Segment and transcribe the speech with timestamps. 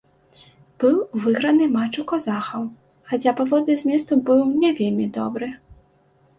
[0.83, 0.95] Быў
[1.25, 2.63] выйграны матч у казахаў,
[3.13, 5.47] хаця паводле зместу быў не вельмі добры.